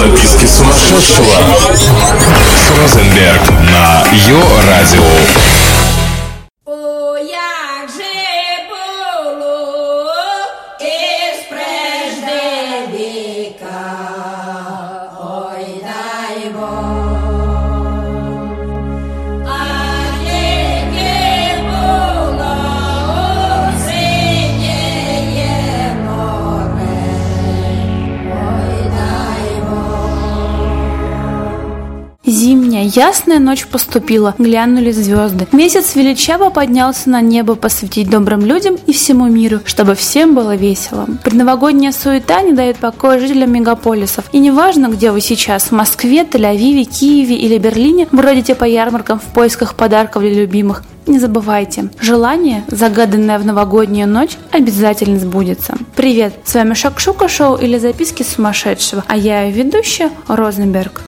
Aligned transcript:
Записки 0.00 0.46
сумасшедшего 0.46 1.26
с 2.56 2.70
Розенберг 2.78 3.50
на 3.70 4.02
Йо-Радио. 4.26 5.69
Ясная 32.32 33.40
ночь 33.40 33.66
поступила, 33.66 34.34
глянули 34.38 34.92
звезды. 34.92 35.48
Месяц 35.50 35.96
величаво 35.96 36.50
поднялся 36.50 37.10
на 37.10 37.20
небо 37.20 37.56
посвятить 37.56 38.08
добрым 38.08 38.44
людям 38.44 38.76
и 38.86 38.92
всему 38.92 39.26
миру, 39.26 39.60
чтобы 39.64 39.96
всем 39.96 40.36
было 40.36 40.54
весело. 40.54 41.08
Предновогодняя 41.24 41.90
суета 41.90 42.42
не 42.42 42.52
дает 42.52 42.76
покоя 42.76 43.18
жителям 43.18 43.52
мегаполисов. 43.52 44.26
И 44.30 44.38
неважно, 44.38 44.86
где 44.86 45.10
вы 45.10 45.20
сейчас, 45.20 45.64
в 45.64 45.72
Москве, 45.72 46.22
Тель-Авиве, 46.22 46.84
Киеве 46.84 47.34
или 47.34 47.58
Берлине, 47.58 48.06
бродите 48.12 48.54
по 48.54 48.64
ярмаркам 48.64 49.18
в 49.18 49.24
поисках 49.34 49.74
подарков 49.74 50.22
для 50.22 50.34
любимых. 50.34 50.84
Не 51.06 51.18
забывайте, 51.18 51.90
желание, 52.00 52.62
загаданное 52.68 53.40
в 53.40 53.44
новогоднюю 53.44 54.06
ночь, 54.06 54.36
обязательно 54.52 55.18
сбудется. 55.18 55.76
Привет, 55.96 56.34
с 56.44 56.54
вами 56.54 56.74
Шакшука 56.74 57.26
Шоу 57.26 57.56
или 57.56 57.78
записки 57.78 58.22
сумасшедшего, 58.22 59.02
а 59.08 59.16
я 59.16 59.50
ведущая 59.50 60.10
Розенберг. 60.28 61.02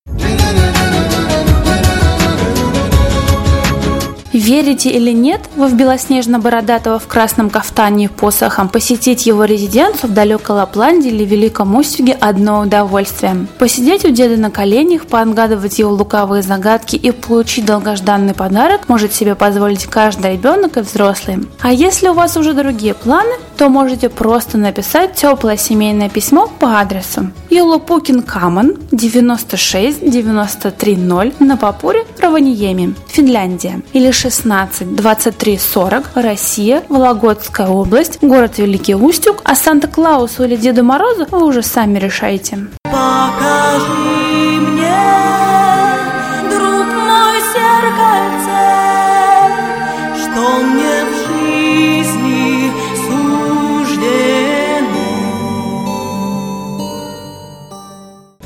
Верите 4.43 4.91
или 4.91 5.13
нет, 5.13 5.41
вы 5.55 5.69
в 5.69 5.75
Белоснежно-Бородатого 5.75 6.99
в 6.99 7.07
красном 7.07 7.49
кафтане 7.49 8.07
и 8.07 8.09
посохом 8.09 8.69
посетить 8.69 9.25
его 9.25 9.45
резиденцию 9.45 10.11
в 10.11 10.15
далекой 10.15 10.57
Лапландии 10.57 11.13
или 11.13 11.25
Великом 11.25 11.77
Устюге– 11.77 12.13
одно 12.21 12.63
удовольствие. 12.63 13.47
Посидеть 13.61 14.05
у 14.05 14.11
деда 14.11 14.37
на 14.37 14.51
коленях, 14.51 15.07
поотгадывать 15.07 15.79
его 15.79 15.93
лукавые 15.93 16.43
загадки 16.43 16.97
и 16.97 17.13
получить 17.13 17.67
долгожданный 17.67 18.35
подарок 18.35 18.89
может 18.89 19.15
себе 19.15 19.37
позволить 19.37 19.87
каждый 19.87 20.33
ребенок 20.33 20.77
и 20.77 20.81
взрослый. 20.81 21.47
А 21.61 21.73
если 21.73 22.09
у 22.09 22.13
вас 22.13 22.37
уже 22.37 22.53
другие 22.53 22.95
планы, 22.95 23.35
то 23.57 23.69
можете 23.69 24.09
просто 24.09 24.59
написать 24.59 25.15
теплое 25.15 25.57
семейное 25.57 26.09
письмо 26.09 26.51
по 26.59 26.81
адресу 26.81 27.31
Юлопукин 27.49 28.23
Каман 28.23 28.77
96 28.91 30.11
93 30.11 30.97
0 30.97 31.33
на 31.39 31.57
Папуре, 31.57 32.05
Раваниеме, 32.23 32.95
Финляндия 33.09 33.83
или 33.93 34.11
16 34.11 34.95
23 34.95 35.59
40 35.59 36.11
Россия, 36.15 36.83
Вологодская 36.89 37.69
область, 37.69 38.19
город 38.23 38.59
Великий 38.59 38.95
Устюг, 38.95 39.41
а 39.45 39.55
Санта-Клаусу 39.55 40.45
или 40.45 40.57
Деду 40.57 40.85
Морозу 40.85 41.27
вы 41.31 41.45
уже 41.45 41.63
сами 41.63 41.99
решаете. 41.99 42.67
Покажи 42.85 44.12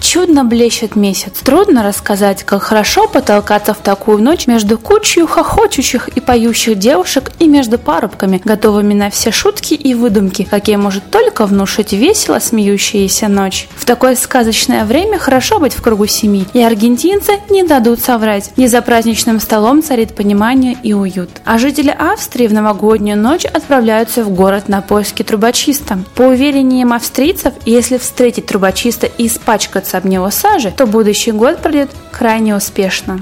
Чудно 0.09 0.45
блещет 0.45 0.95
месяц. 0.95 1.33
Трудно 1.43 1.83
рассказать, 1.83 2.45
как 2.45 2.63
хорошо 2.63 3.09
потолкаться 3.09 3.75
в 3.75 3.79
такую 3.79 4.23
ночь 4.23 4.47
между 4.47 4.79
кучей 4.79 5.27
хохочущих 5.27 6.07
и 6.07 6.21
поющих 6.21 6.79
девушек 6.79 7.33
и 7.41 7.49
между 7.49 7.77
парубками, 7.77 8.41
готовыми 8.43 8.95
на 8.95 9.11
все 9.11 9.33
шутки 9.33 9.75
и 9.75 9.95
выдумки, 9.95 10.47
какие 10.49 10.77
может 10.77 11.11
только 11.11 11.45
внушить 11.45 11.93
весело 11.93 12.39
смеющаяся 12.39 13.27
ночь. 13.27 13.67
В 13.75 13.85
такое 13.85 14.15
сказочное 14.15 14.85
время 14.85 15.19
хорошо 15.19 15.59
быть 15.59 15.75
в 15.75 15.83
кругу 15.83 16.07
семьи, 16.07 16.47
и 16.53 16.63
аргентинцы 16.63 17.41
не 17.51 17.65
дадут 17.65 17.99
соврать. 17.99 18.53
И 18.55 18.69
за 18.69 18.83
праздничным 18.83 19.41
столом 19.41 19.83
царит 19.83 20.15
понимание 20.15 20.77
и 20.85 20.93
уют. 20.93 21.31
А 21.45 21.59
жители 21.59 21.91
Австрии 21.91 22.47
в 22.47 22.53
новогоднюю 22.53 23.19
ночь 23.19 23.45
отправляются 23.45 24.23
в 24.23 24.31
город 24.31 24.69
на 24.69 24.83
поиски 24.83 25.25
трубочиста. 25.25 25.99
По 26.15 26.23
уверениям 26.23 26.93
австрийцев, 26.93 27.55
если 27.65 27.99
встретить 27.99 28.47
трубочиста 28.47 29.09
и 29.09 29.27
испачкаться 29.27 29.97
него 30.07 30.31
сажи, 30.31 30.71
то 30.71 30.87
будущий 30.87 31.33
год 31.33 31.59
пройдет 31.59 31.91
крайне 32.13 32.57
успешно. 32.57 33.21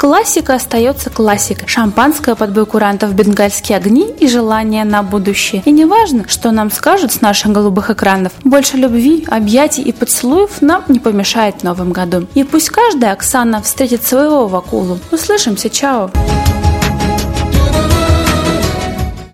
Классика 0.00 0.54
остается 0.54 1.10
классикой. 1.10 1.68
Шампанское 1.68 2.34
под 2.34 2.54
бой 2.54 2.64
курантов, 2.64 3.12
бенгальские 3.14 3.76
огни 3.76 4.10
и 4.18 4.28
желание 4.28 4.84
на 4.84 5.02
будущее. 5.02 5.62
И 5.66 5.70
не 5.70 5.84
важно, 5.84 6.24
что 6.26 6.52
нам 6.52 6.70
скажут 6.70 7.12
с 7.12 7.20
наших 7.20 7.52
голубых 7.52 7.90
экранов. 7.90 8.32
Больше 8.42 8.78
любви, 8.78 9.26
объятий 9.28 9.82
и 9.82 9.92
поцелуев 9.92 10.62
нам 10.62 10.84
не 10.88 11.00
помешает 11.00 11.56
в 11.56 11.64
новом 11.64 11.92
году. 11.92 12.26
И 12.34 12.44
пусть 12.44 12.70
каждая 12.70 13.12
Оксана 13.12 13.60
встретит 13.60 14.02
своего 14.02 14.48
Вакулу. 14.48 14.98
Услышимся! 15.12 15.68
Чао! 15.68 16.10